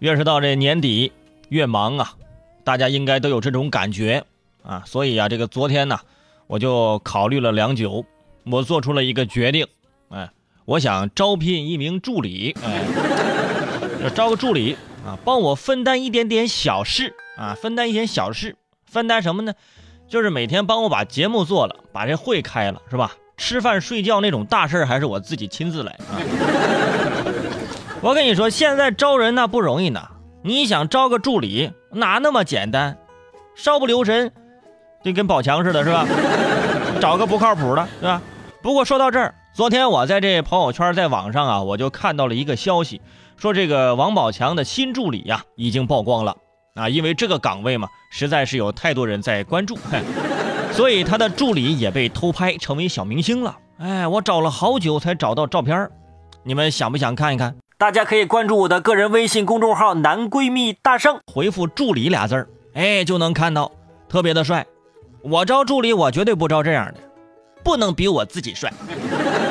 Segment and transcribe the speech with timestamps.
[0.00, 1.12] 越是到这年底，
[1.50, 2.14] 越忙啊，
[2.64, 4.24] 大家应该都有这种感觉
[4.62, 4.82] 啊。
[4.86, 6.00] 所以啊，这个昨天呢，
[6.46, 8.04] 我就考虑了良久，
[8.44, 9.66] 我做出了一个决定，
[10.08, 10.30] 哎，
[10.64, 14.74] 我想招聘一名助理，哎，招个助理
[15.04, 18.56] 啊，帮我分担一点点小事啊，分担一点小事，
[18.86, 19.52] 分担什么呢？
[20.08, 23.12] 就是每天帮我把节目做了，把这会开了，是吧？
[23.36, 26.16] 吃饭睡觉那种大事还是我自己亲自来啊。
[28.02, 30.00] 我跟你说，现在招人那不容易呢。
[30.42, 32.96] 你想招个助理，哪那么简单？
[33.54, 34.32] 稍不留神，
[35.04, 36.06] 就跟宝强似的，是吧？
[36.98, 38.22] 找个不靠谱的， 对吧？
[38.62, 43.02] 不过说到这儿，昨天我在这朋友圈，在网上啊，我就看到了一个消息，
[43.36, 46.34] 说这个王宝强的新助理呀，已经曝光了
[46.76, 46.88] 啊。
[46.88, 49.78] 因为这个岗位嘛，实在是有太多人在关注，
[50.72, 53.54] 所以他的助理也被偷拍成为小明星了。
[53.76, 55.90] 哎，我找了好久才找到照片，
[56.44, 57.54] 你们想不想看一看？
[57.80, 63.72] 大家可以关注我的个人微信公众号“男闺蜜大圣”，回复“助理”俩字儿，哎，就能看到，
[64.06, 64.66] 特别的帅。
[65.22, 67.00] 我招助理，我绝对不招这样的，
[67.64, 68.70] 不能比我自己帅，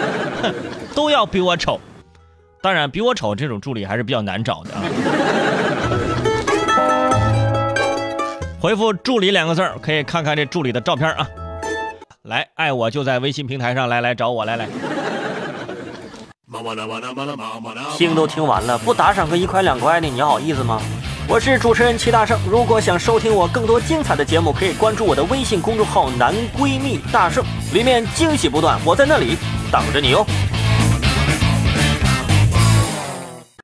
[0.94, 1.82] 都要比我丑。
[2.62, 4.84] 当然，比我丑这种助理还是比较难找的啊。
[8.62, 11.28] 回复“助理”两个字儿，可以看看这助理的照片啊。
[12.22, 14.68] 来，爱我就在微信平台上来来找我来来。
[17.96, 20.82] 听都听完了，不打赏个一块两块的，你好意思吗？
[21.28, 29.38] 我是主持人齐大圣，如果想收听我更多精彩的节目，可以关注我的微信公众号“男闺蜜大圣”，里面惊喜不断，我在那里
[29.72, 30.26] 等着你哦。